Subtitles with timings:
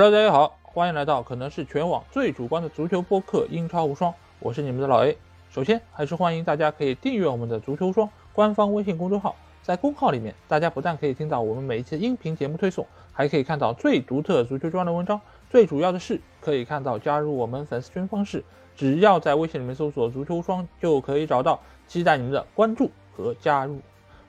[0.00, 5.18] Hello，大家好，欢迎来到可能是全网最主观的足球播客《英超无双》，我是你们的老 A。
[5.50, 15.20] 首先，还是欢迎大家可以订阅我们的足球双官方微信公众号，在公号里面，大家不但可以听到我们每一期音频节目推送，还可以看到最独特足球专的文章。
[15.50, 18.44] 最主要的是，可以看到加入我们粉丝群方式，
[18.76, 21.60] 只要在微信里面搜索“足球双”就可以找到。
[21.88, 23.80] 期待你们的关注和加入。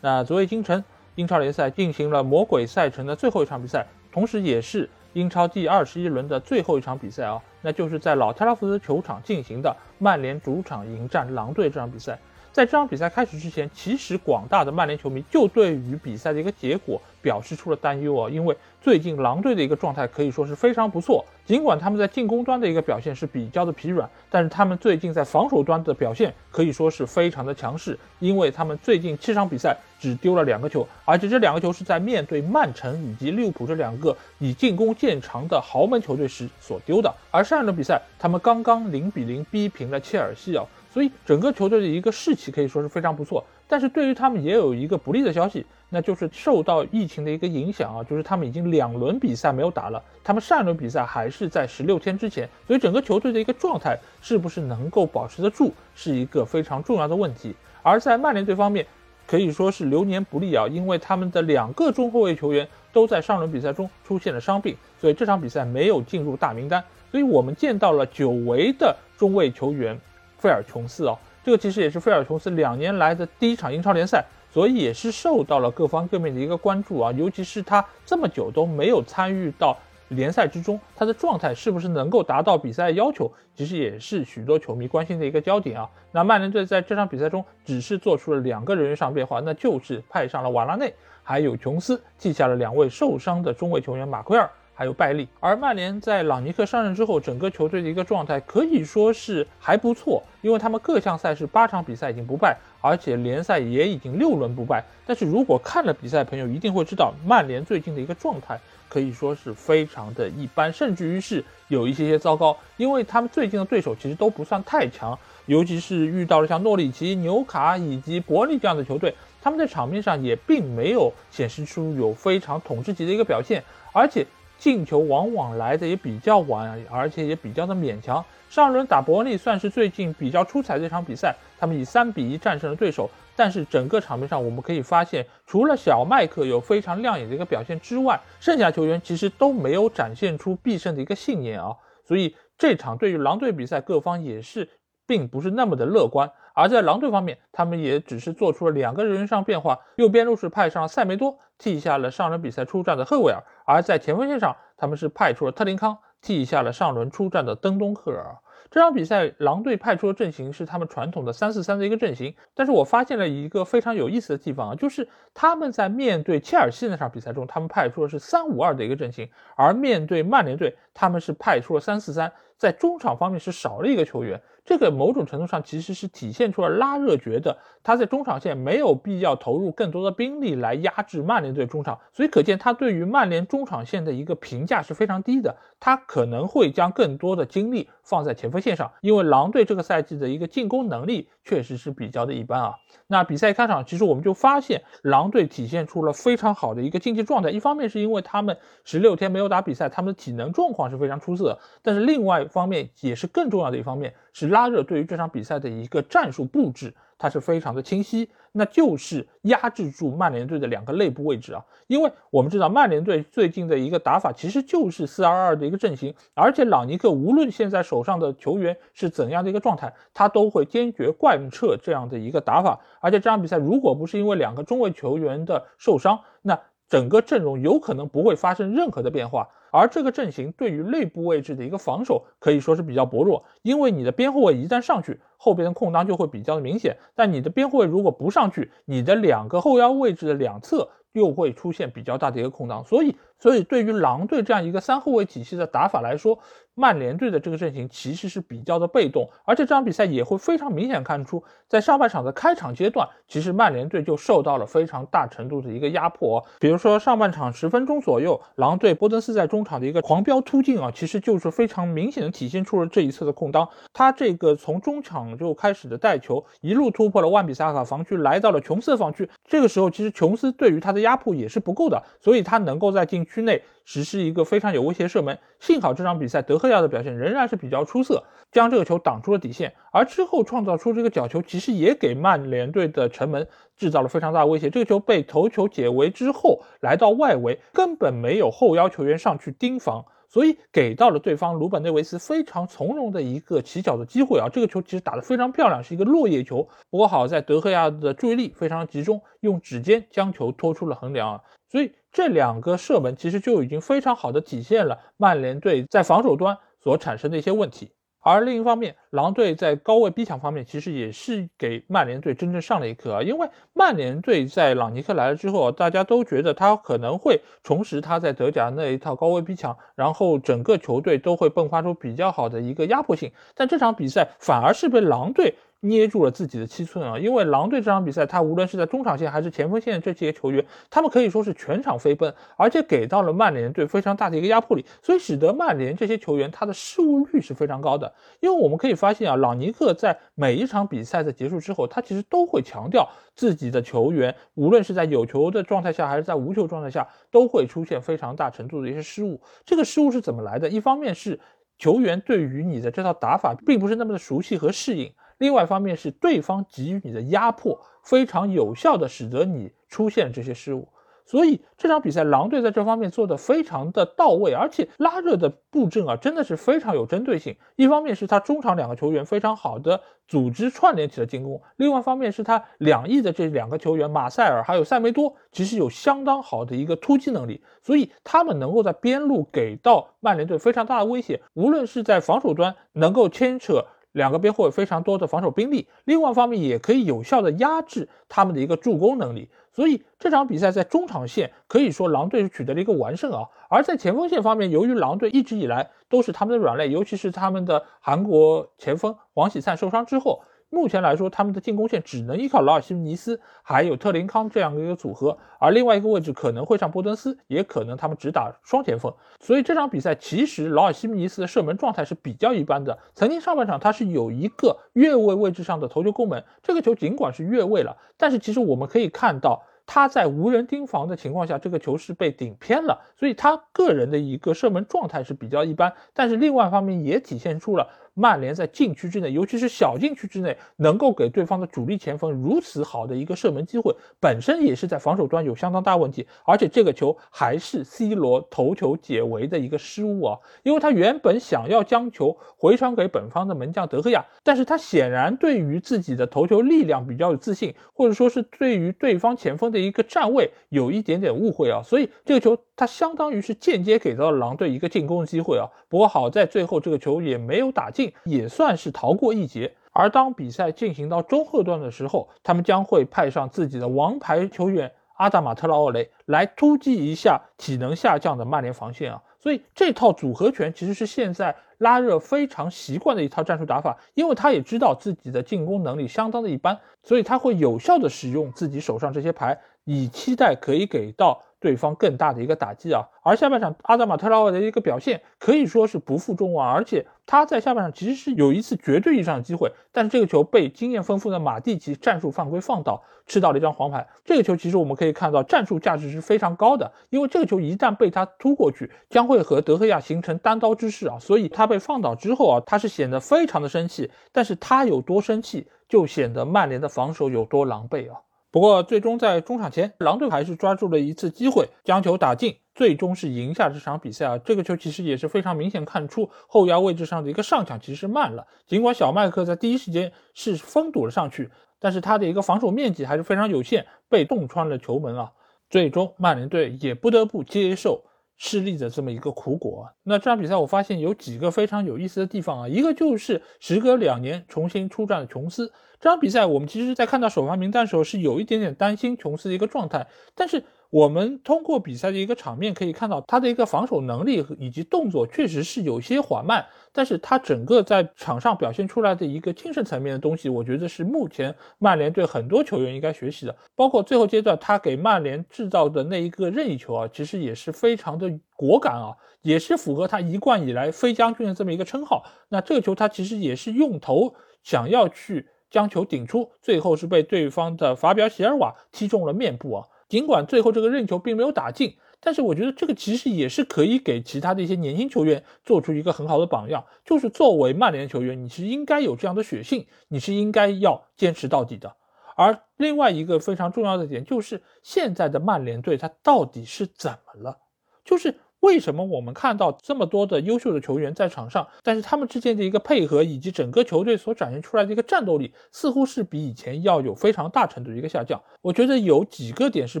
[0.02, 4.90] 那昨夜今晨，英超联赛进行了魔鬼赛程的最后一场比赛，同时也是。
[5.14, 12.18] 英超第二十一轮的最后一场比赛啊，那就是在老特拉福德球场进行的曼联主场迎战狼队这场比赛。
[12.54, 21.24] 在这场比赛开始之前，其实广大的曼联球迷就对于比赛的一个结果表示出了担忧啊，因为最近狼队的一个状态可以说是非常不错。
[21.44, 37.12] 尽管他们在进攻端的一个表现是比较的疲软，但是他们最近在防守端的表现可以说是非常的强势，因为他们最近七场比赛只丢了两个球，而且这两个球是在面对曼城以及利物浦这两个以进攻见长的豪门球队时所丢的。
[37.32, 40.64] 而上一轮比赛，他们刚刚零比零逼平了切尔西啊。
[40.94, 57.52] 所以整个球队的一个士气可以说是非常不错，但是对于他们也有一个不利的消息，那就是受到疫情的一个影响啊，就是他们已经两轮比赛没有打了，他们上一轮比赛还是在十六天之前，所以整个球队的一个状态是不是能够保持得住，是一个非常重要的问题。
[57.82, 58.86] 而在曼联队方面，
[59.26, 69.98] 可以说是流年不利啊，因为他们的两个中后卫球员都在上轮比赛中出现了伤病，所以这场比赛没有进入大名单，所以我们见到了久违的中卫球员。
[70.44, 77.10] 费尔琼斯哦，这个其实也是费尔琼斯两年来的第一场英超联赛，所以也是受到了各方各面的一个关注啊。
[77.12, 79.74] 尤其是他这么久都没有参与到
[80.08, 85.88] 联赛之中，他的状态是不是能够达到比赛要求，其实也是许多球迷关心的一个焦点啊。
[86.12, 90.92] 那曼联队在这场比赛中只是做出了两个人员上变化，那就是派上了瓦拉内，
[91.22, 94.50] 还有琼斯，记下了两位受伤的中卫球员马奎尔。
[94.76, 104.84] 还有拜利，而曼联在朗尼克上任之后，整个球队的一个状态可以说是还不错，因为他们各项赛事八场比赛已经不败，而且联赛也已经六轮不败。
[105.06, 108.58] 但是如果看了比赛，朋友一定会知道，曼联最近的一个状态
[108.88, 123.62] 可以说是非常的一般，甚至于是有一些些糟糕，因为他们最近的对手其实都不算太强，尤其是遇到了像诺里奇、纽卡以及伯利这样的球队，他们在场面上也并没有显示出有非常统治级的一个表现，
[123.92, 124.26] 而且。
[124.64, 128.24] 进球往往来的也比较晚，而且也比较的勉强。
[128.48, 133.10] 上轮打伯利算是最近比较出彩的一场比赛，他们以三比一战胜了对手。
[133.36, 141.76] 但是整个场面上，我们可以发现，除了小麦克有非常亮眼的一个表现之外，剩下球员其实都没有展现出必胜的一个信念啊。
[142.02, 144.66] 所以这场对于狼队比赛，各方也是
[145.06, 146.32] 并不是那么的乐观。
[146.54, 158.36] 而在狼队方面，他们也只是做出了两个人员上变化，右边路是派上了塞梅多，替下了上轮比赛出战的赫维尔；而在前锋线上，他们是派出了特林康，替下了上轮出战的登东赫尔。
[158.70, 174.40] 这场比赛，狼队派出的阵型是他们传统的三四三的一个阵型，但是我发现了一个非常有意思的地方啊，就是他们在面对切尔西那场比赛中，他们派出的是三五二的一个阵型，而面对曼联队，他们是派出了三四三，在中场方面是少了一个球员。
[174.64, 185.54] 这个某种程度上其实是体现出了拉热觉得他在中场线没有必要投入更多的兵力来压制曼联队中场，所以可见他对于曼联中场线的一个评价是非常低的。
[185.78, 192.74] 他可能会将更多的精力放在前锋线上，因为狼队这个赛季的一个进攻能力确实是比较的一般啊。
[193.06, 197.50] 那比赛开场，其实我们就发现狼队体现出了非常好的一个竞技状态。
[197.50, 201.58] 一方面是因为他们十六天没有打比赛，他们的体能状况是非常出色的。
[201.82, 206.94] 但是另外一方面也是更重要的一方面是拉热对于这场比赛的一个战术布置。
[207.24, 226.60] 它是非常的清晰，那就是压制住曼联队的两个内部位置啊，因为我们知道曼联队最近的一个打法其实就是四二二的一个阵型，而且朗尼克无论现在手上的球员是怎样的一个状态，他都会坚决贯彻这样的一个打法，而且这场比赛如果不是因为两个中卫球员的受伤，那
[226.90, 229.48] 整个阵容有可能不会发生任何的变化。
[229.74, 236.96] 而这个阵型对于内部位置的一个防守可以说是比较薄弱，因为你的边后卫一旦上去，后边的空当就会比较的明显。
[237.16, 240.88] 但你的边后卫如果不上去，你的两个后腰位置的两侧。
[241.14, 246.38] 又会出现比较大的一个空档，所以，所以对于狼队这样一个三后卫体系的打法来说，
[246.76, 256.44] 曼联队的这个阵型其实是比较的被动，而且这场比赛也会非常明显看出，在上半场的开场阶段，其实曼联队就受到了非常大程度的一个压迫。
[256.58, 263.68] 比如说上半场十分钟左右，狼队波登斯在中场的一个狂飙突进啊，其实就是非常明显的体现出了这一侧的空当。
[263.92, 269.30] 他这个从中场就开始的带球，一路突破了万比萨卡防区，来到了琼斯的防区。
[269.44, 275.38] 这个时候，其实琼斯对于他的压迫也是不够的，所以他能够在进区内实施一个非常有威胁射门。
[275.58, 278.22] 幸好这场比赛德赫亚的表现仍然是比较出色，
[278.52, 279.74] 将这个球挡出了底线。
[279.90, 284.70] 而之后创造出这个角球，其实也给曼联队的城门制造了非常大的威胁。
[284.70, 290.04] 这个球被头球解围之后，来到外围，根本没有后腰球员上去盯防。
[290.34, 294.48] 所以给到了对方鲁本内维斯非常从容的一个起脚的机会啊！
[294.52, 296.68] 这个球其实打得非常漂亮，是一个落叶球。
[296.90, 301.40] 不过好在德赫亚的注意力非常集中，用指尖将球拖出了横梁啊！
[301.70, 307.92] 所以这两个射门其实就已经非常好的体现了曼联队在防守端所产生的一些问题。
[308.24, 313.22] 而另一方面，狼队在高位逼抢方面，其实也是给曼联队真正上了一课啊！
[313.22, 323.30] 因为曼联队在朗尼克来了之后，大家都觉得他可能会重拾他在德甲那一套高位逼抢，然后整个球队都会迸发出比较好的一个压迫性。
[323.54, 325.54] 但这场比赛反而是被狼队。
[325.84, 327.18] 捏住了自己的七寸啊！
[327.18, 338.12] 因为狼队这场比赛，他无论是在中场线还是前锋线这些球员，他们可以说是全场飞奔，而且给到了曼联队非常大的一个压迫力，所以使得曼联这些球员他的失误率是非常高的。
[338.40, 349.38] 因为我们可以发现啊，朗尼克在每一场比赛的结束之后，他其实都会强调自己的球员，无论是在有球的状态下还是在无球状态下，都会出现非常大程度的一些失误。
[349.66, 350.66] 这个失误是怎么来的？
[350.66, 351.38] 一方面是
[351.78, 355.12] 球员对于你的这套打法并不是那么的熟悉和适应。
[355.38, 360.88] 另外一方面是对方给予你的压迫非常有效的，使得你出现这些失误。
[361.26, 367.56] 所以这场比赛狼队在这方面做的非常的到位，而且拉热的布阵啊真的是非常有针对性。
[367.76, 383.86] 一方面是他中场两个球员非常好的组织串联起了进攻，另外一方面是他两翼的这两个球员马塞尔还有塞梅多其实有相当好的一个突击能力，所以他们能够在边路给到曼联队非常大的威胁，无论是在防守端能够牵扯。
[384.14, 393.42] 两个边会有非常多的防守兵力，另外一方面也可以有效的压制他们的一个助攻能力，所以这场比赛在中场线可以说狼队是取得了一个完胜啊。
[393.68, 400.42] 而在前锋线方面，由于狼队一直以来都是他们的软肋，尤其是他们的韩国前锋黄喜灿受伤之后。
[400.74, 409.14] 目前来说，他们的进攻线只能依靠劳尔西尼斯还有特林康这样的一个组合，而另外一个位置可能会上波登斯，也可能他们只打双前锋。
[409.40, 412.98] 所以这场比赛其实劳尔西尼斯的射门状态是比较一般的。
[413.14, 425.92] 曾经上半场他是有一个越位位置上的头球攻门，这个球尽管是越位了，但是其实我们可以看到他在无人盯防的情况下，这个球是被顶偏了，所以他个人的一个射门状态是比较一般。
[426.12, 427.88] 但是另外一方面也体现出了。
[428.14, 436.24] 曼联在禁区之内，尤其是小禁区之内，能够给对方的主力前锋如此好的一个射门机会，本身也是在防守端有相当大问题。
[436.44, 455.66] 而且这个球还是 C 罗头球解围的一个失误啊，因为他原本想要将球回传给本方的门将德赫亚，但是他显然对于自己的头球力量比较有自信，或者说是对于对方前锋的一个站位有一点点误会啊，所以这个球他相当于是间接给到了狼队一个进攻机会啊。
[455.88, 458.03] 不过好在最后这个球也没有打进。
[458.24, 459.72] 也算是逃过一劫。
[459.92, 469.22] 而当比赛进行到中后段的时候，他们将会派上自己的王牌球员阿达马特拉奥雷来突击一下体能下降的曼联防线啊。
[469.38, 481.42] 所以这套组合拳其实是现在拉热非常习惯的一套战术打法，因为他也知道自己的进攻能力相当的一般，所以他会有效的使用自己手上这些牌，以期待可以给到。
[481.60, 494.06] 对方更大的一个打击啊，而下半场阿达马特拉奥的一个表现可以说是不负众望，而且他在下半场其实是有一次绝对意义上的机会，但是这个球被经验丰富的马蒂奇战术犯规放倒，吃到了一张黄牌。
[494.26, 508.20] 这个球其实我们可以看到战术价值是非常高的，因为这个球一旦被他突过去，将会和德赫亚形成单刀之势啊，所以他他被放倒之后啊，他是显得非常的生气，但是他有多生气，就显得曼联的防守有多狼狈啊。
[508.50, 514.36] 不过，最终在中场前，狼队还是抓住了一次机会，将球打进，最终是赢下这场比赛啊！
[514.36, 518.46] 这个球其实也是非常明显看出后腰位置上的一个上抢其实慢了。
[518.66, 525.32] 尽管小麦克在第一时间是封堵了上去，但是他的一个防守面积还是非常有限，被洞穿了球门啊！
[525.70, 528.04] 最终曼联队也不得不接受。
[528.36, 529.88] 失利的这么一个苦果。
[530.02, 535.72] 那这场比赛我发现有几个非常有意思的地方啊，一个就是时隔两年重新出战的琼斯。
[536.00, 540.64] 这场比赛我们其实在看到首发名单的时候是有一点点担心琼斯的一个状态，但是。
[540.90, 553.56] 我们通过比赛的一个场面可以看到，他的一个防守能力以及动作确实是有些缓慢，但是他整个在场上表现出来的一个精神层面的东西，我觉得是目前曼联队很多球员应该学习的。
[553.74, 562.24] 包括最后阶段他给曼联制造的那一个任意球啊，其实也是非常的果敢啊，也是符合他一贯以来飞将军的这么一个称号。
[562.50, 564.34] 那这个球他其实也是用头。
[564.62, 569.84] 想要去将球顶出，最后是被对方的法比奥席尔瓦踢中了面部啊。
[570.14, 581.96] 尽管最后这个任球并没有打进，但是我觉得这个其实也是可以给其他的一些年轻球员做出一个很好的榜样，就是作为曼联球员，你是应该有这样的血性，你是应该要坚持到底的。
[582.36, 587.58] 而另外一个非常重要的点就是，现在的曼联队他到底是怎么了？
[588.04, 588.36] 就是。
[588.64, 598.40] 为什么我们看到这么多的优秀的球员在场上，但是他们之间的一个配合以及整个球队所展现出来的一个战斗力，似乎是比以前要有非常大程度的一个下降？
[598.62, 600.00] 我觉得有几个点是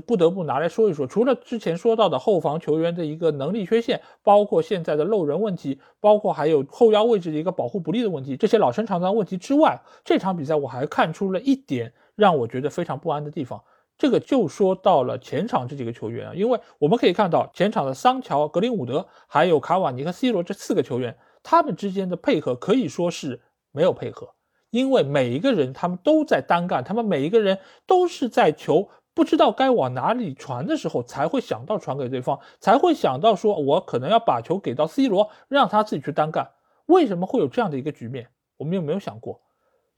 [0.00, 1.06] 不得不拿来说一说。
[1.06, 13.60] 除了之前说到的后防球员的一个能力缺陷，包括现在的漏人问题，包括还有后腰位置的一个保护不力的问题，这些老生常谈问题之外，这场比赛我还看出了一点让我觉得非常不安的地方。
[13.96, 24.34] 这个就说到了前场这几个球员啊，因为我们可以看到前场的桑乔、格林伍德还有卡瓦尼和 C 罗这四个球员，他们之间的配合可以说是没有配合，
[24.70, 36.50] 因为每一个人他们都在单干，他们每一个人都是在球不知道该往哪里传的时候才会想到传给对方，才会想到说我可能要把球给到 C 罗，让他自己去单干。
[36.86, 38.28] 为什么会有这样的一个局面？
[38.56, 39.40] 我们有没有想过，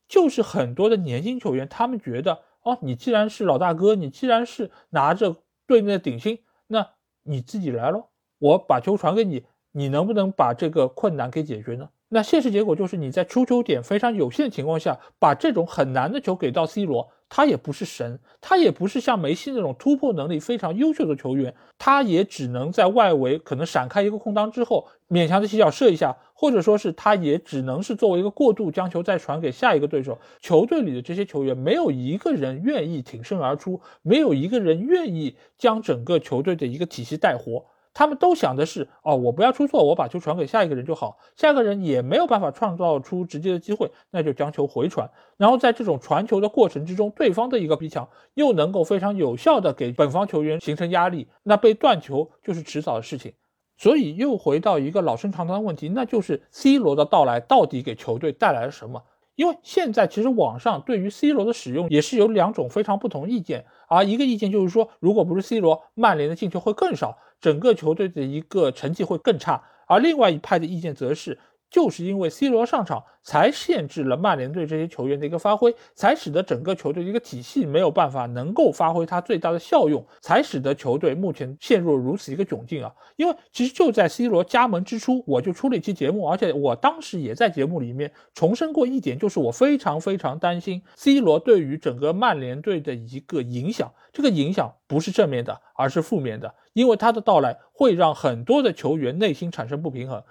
[0.06, 2.40] 就是很多的年轻球员他们觉得。
[2.66, 5.36] 哦，你既然是老大哥，你既然是拿着
[5.68, 6.84] 队内的顶薪，那
[7.22, 11.90] 你自己来咯，我把球传给你，你能不能把这个困难给解决呢？
[12.08, 17.12] 那现实结果就是你在出球点非常有限的情况下，把这种很难的球给到 C 罗。
[17.28, 30.18] 他也不是神，他也不是像梅西那种突破能力非常优秀的球员，他也只能在外围可能闪开一个空当之后，勉强的起脚射一下，或者说是他也只能是作为一个过渡，将球再传给下一个对手。
[30.40, 37.66] 球队里的这些球员没有一个人愿意挺身而出，没有一个人愿意将整个球队的一个体系带活。
[37.96, 53.32] 他们都想的是，哦，我不要出错，我把球传给下一个人就好，下一个人也没有办法创造出直接的机会，那就将球回传，然后在这种传球的过程之中，对方的一个逼抢又能够非常有效的给本方球员形成压力，那被断球就是迟早的事情。
[53.78, 59.02] 所以又回到一个老生常谈的问题，那就是 C 罗的到来到底给球队带来了什么？
[59.36, 69.62] 因为现在其实网上对于 C 罗的使用也是有两种非常不同意见，而一个意见就是说，如果不是 C 罗，曼联的进球会更少，整个球队的一个成绩会更差。
[69.86, 71.38] 而另外一派的意见则是。
[71.68, 82.94] 就是因为 C 罗上场，才限制了曼联队这些球员的一个发挥，才使得整个球队的一个体系没有办法能够发挥它最大的效用，才使得球队目前陷入如此一个窘境啊！
[83.16, 100.22] 因为其实就在 C 罗加盟之初，我就出了一期节目，而且我当时也在节目里面重申过一点，就是我非常非常担心 C 罗对于整个曼联队的一个影响，这个影响不是正面的，而是负面的，因为他的到来会让很多的球员内心产生不平衡。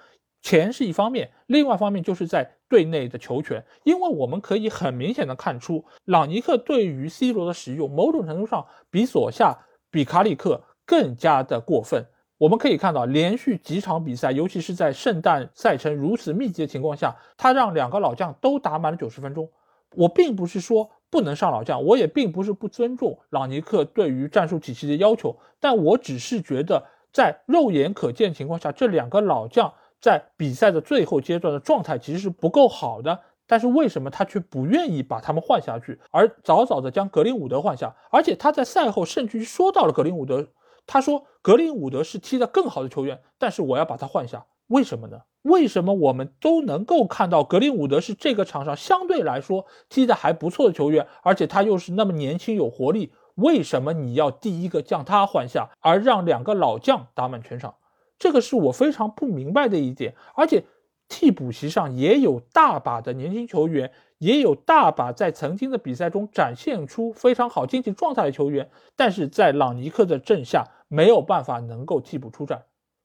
[0.43, 9.57] 钱是一方面，另外一方面就是在队内的球权，因为我们可以很明显的看出，朗尼克对于 C 罗的使用，某种程度上比索夏、
[9.89, 12.05] 比卡里克更加的过分。
[12.37, 19.49] 我们可以看到，连续几场比赛，尤其是在圣诞赛程如此密集的情况下，他让两个老将都打满了九十分钟。
[19.95, 29.73] 我并不是说不能上老将，我也并不是不尊重朗尼克对于战术体系的要求，但我只是觉得，在肉眼可见情况下，这两个老将。
[30.01, 33.17] 在比赛的最后阶段的状态其实是不够好的，
[33.47, 37.95] 但是为什么他却不愿意把他们换下去，而早早的将格林伍德换下？
[38.11, 40.49] 而且他在赛后甚至于说到了格林伍德，
[40.85, 45.21] 他说格林伍德是踢得更好的球员，但是我要把他换下，为什么呢？
[45.45, 57.75] 为什么我们都能够看到格林伍德是这个场上相对来说踢得还不错的球员，而且他又是那么年轻有活力，为什么你要第一个将他换下，而让两个老将打满全场？
[58.17, 60.63] 这个是我非常不明白的一点，而且
[61.07, 72.63] 替补席上也有大把的年轻球员，也有大把在曾经的比赛中展现出非常好竞技状态的球员，但是在朗尼克的阵下没有办法能够替补出战，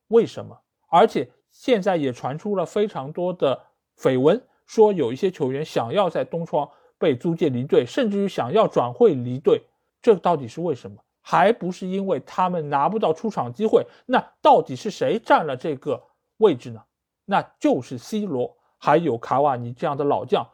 [0.09, 0.61] 为什么？
[0.89, 3.61] 而且现在也传出了非常多的
[3.99, 9.63] 绯闻，说有一些球员想要在东窗被租借离队，甚至于想要转会离队，
[10.01, 10.97] 这到底是为什么？
[11.23, 16.03] 还不是因为他们拿不到出场机会，那到底是谁占了这个
[16.39, 16.83] 位置呢？
[17.27, 20.49] 那就是 C 罗还有卡瓦尼这样的老将。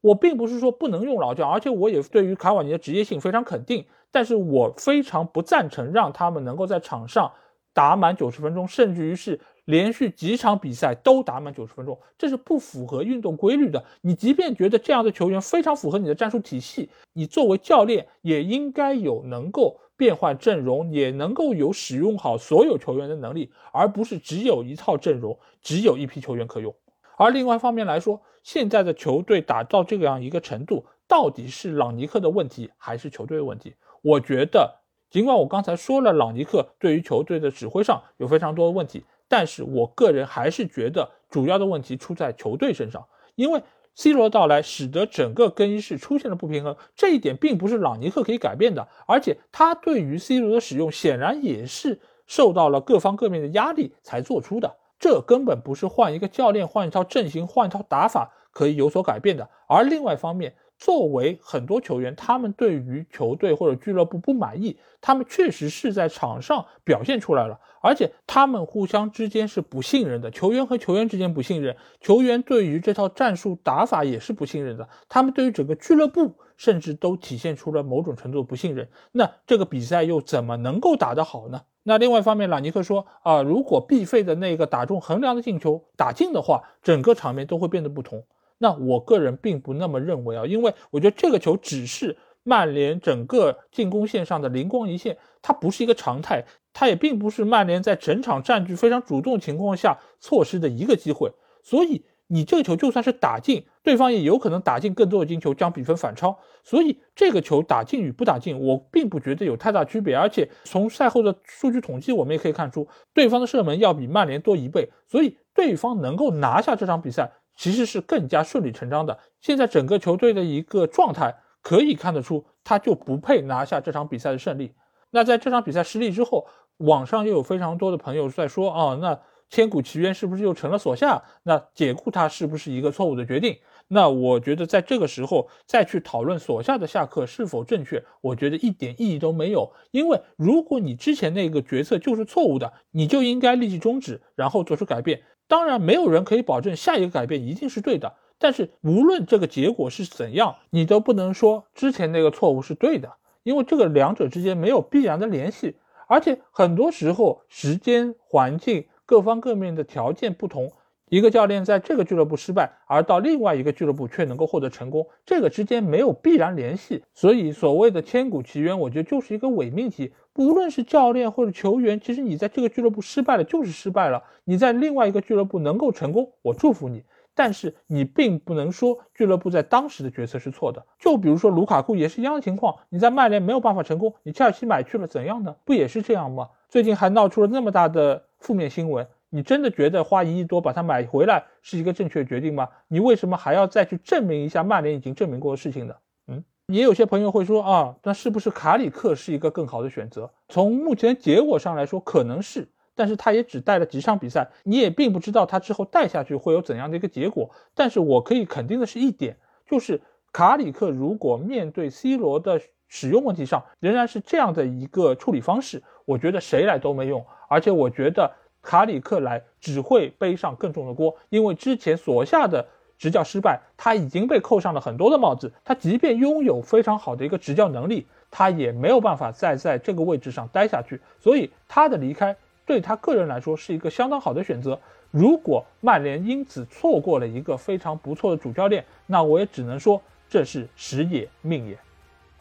[0.00, 7.32] 我并不是说不能用老将，而且我也对于卡瓦尼的职业性非常肯定，但是我非常不赞成让他们能够在场上
[7.72, 9.40] 打满九十分钟，甚至于是。
[9.64, 13.84] 连续几场比赛都打满九十分钟，这是不符合运动规律的。
[14.00, 26.74] 你即便觉得这样的球员非常符合你的战术体系，你作为教练也应该有能够变换阵容，也能够有使用好所有球员的能力，而不是只有一套阵容，只有一批球员可用。
[27.16, 33.76] 而另外一方面来说，现在的球队打到这样一个程度，到底是朗尼克的问题还是球队的问题？
[34.02, 43.02] 我觉得，尽管我刚才说了朗尼克对于球队的指挥上有非常多的问题，但是我个人还是觉得主要的问题出在球队身上，
[43.34, 43.62] 因为
[43.94, 54.76] C 罗的到来使得整个更衣室出现了不平衡，这一点并不是朗尼克可以改变的，而且他对于 C 罗的使用显然也是受到了各方各面的压力才做出的。
[54.98, 59.48] 这根本不是换一个教练、换一套阵型、换一套打法可以有所改变的。
[59.66, 70.28] 而另外一方面，作为很多球员，他们对于球队或者俱乐部不满意，他们确实是在场上表现出来了，而且他们互相之间是不信任的。
[70.32, 74.88] 球员和球员之间不信任，球员对于这套战术打法也是不信任的。
[75.08, 78.88] 他们对于整个俱乐部甚至都体现出了某种程度的不信任。
[79.12, 81.62] 那这个比赛又怎么能够打得好呢？
[81.84, 88.24] 那另外一方面，朗尼克说啊，如果必费的那个打中横梁的进球打进的话，整个场面都会变得不同。
[88.62, 102.04] 那我个人并不那么认为啊，因为我觉得这个球只是曼联整个进攻线上的灵光一现，它不是一个常态，它也并不是曼联在整场占据非常主动情况下错失的一个机会，所以。
[102.28, 106.38] 你这个球就算是打进，对方也有可能打进更多的进球，将比分反超。
[106.64, 110.16] 所以这个球打进与不打进，我并不觉得有太大区别。
[110.16, 117.30] 而且从赛后的数据统计，我们也可以看出，对方的射门要比曼联多一倍，所以对方能够拿下这场比赛，
[117.62, 119.16] 其实是更加顺理成章的。
[119.40, 124.72] 现在整个球队的一个状态可以看得出，他就不配拿下这场比赛的胜利。
[125.12, 129.20] 那在这场比赛失利之后，网上又有非常多的朋友在说啊，那。
[129.52, 131.22] 千古奇冤是不是又成了所下？
[131.42, 133.58] 那解雇他是不是一个错误的决定？
[133.88, 139.70] 那我觉得在这个时候再去讨论所下的下课是否正确，我觉得一点意义都没有。
[139.90, 145.20] 因为如果你之前那个决策就是错误的，你就应该立即终止，然后做出改变。
[145.52, 153.12] 当然，没有人可以保证下一个改变一定是对的，但是无论这个结果是怎样，你都不能说之前那个错误是对的，
[153.42, 155.76] 因为这个两者之间没有必然的联系，
[156.08, 158.86] 而且很多时候时间环境。
[159.04, 160.72] 各方各面的条件不同，
[161.12, 167.04] 一个教练在这个俱乐部失败，而到另外一个俱乐部却能够获得成功，这个之间没有必然联系。
[167.12, 170.14] 所以所谓的千古奇冤，我觉得就是一个伪命题。
[170.36, 177.04] 无论是教练或者球员，其实你在这个俱乐部失败了就是失败了，你在另外一个俱乐部能够成功，我祝福你。
[177.34, 180.82] 但是你并不能说俱乐部在当时的决策是错的。
[180.98, 185.56] 就比如说卢卡库也是一样的情况，你在曼联没有办法成功，你切尔西买去了怎样呢？
[185.66, 186.48] 不也是这样吗？
[186.70, 188.24] 最近还闹出了那么大的。
[188.42, 192.68] 负面新闻，你真的觉得花一亿多把它买回来是一个正确决定吗？
[192.88, 195.94] 你为什么还要再去证明一下曼联已经证明过的事情呢？
[196.26, 200.30] 嗯，也有些朋友会说啊，那是不是卡里克是一个更好的选择？
[200.50, 207.50] 从目前结果上来说，可能是，但是他也只带了几场比赛，你也并不知道他之后带下去会有怎样的一个结果。
[207.74, 209.34] 但是我可以肯定的是一点，
[209.66, 209.98] 就是
[210.30, 217.24] 卡里克如果面对 C 罗的使用问题上仍然是这样的一个处理方式，我觉得谁来都没用。
[217.48, 218.30] 而且我觉得
[218.62, 222.64] 卡里克来只会背上更重的锅，因为之前所下的
[222.96, 225.52] 执教失败，他已经被扣上了很多的帽子。
[225.64, 231.00] 他即便拥有非常好的一个执教能力，他也没有办法再在这个位置上待下去。
[231.20, 234.78] 所以他的离开对他个人来说是一个相当好的选择。
[235.10, 241.76] 如果曼联因此错过了一个非常不错的主教练，那我也只能说这是时也命也。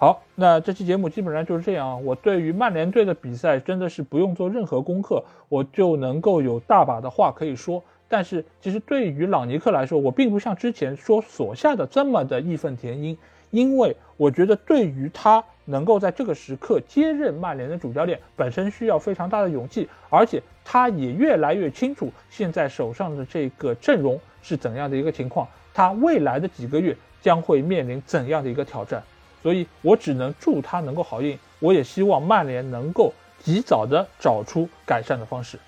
[0.02, 2.04] 好，那这期节目基本上就是这样。
[2.04, 7.84] 我对于曼联队的比赛真的是不用做任何功课，我就能够有大把的话可以说。
[8.10, 13.16] 但是其实对于朗尼克来说，我并不像之前说所下的这么的义愤填膺，
[13.52, 29.04] 因为我觉得对于他能够在这个时刻接任曼联的主教练，本身需要非常大的勇气，而且他也越来越清楚现在手上的这个阵容是怎样的一个情况，他未来的几个月将会面临怎样的一个挑战。
[29.42, 35.60] 所以我只能祝他能够好运，我也希望曼联能够及早的找出改善的方式。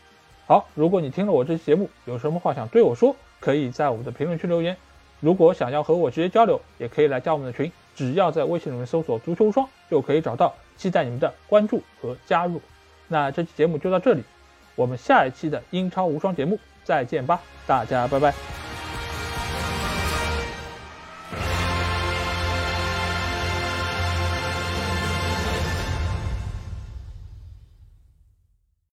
[0.45, 4.75] 好，如果你听了我这期节目，有什么话想对我说，可以在我们的评论区留言。
[5.19, 10.53] 如果想要和我直接交流，也可以来加我们的群，只要在微信里面搜索“足球无双”就可以找到。
[10.75, 12.59] 期待你们的关注和加入。
[13.07, 14.23] 那这期节目就到这里，
[14.75, 18.62] 我们下一期的英超无双节目再见吧，大家拜拜。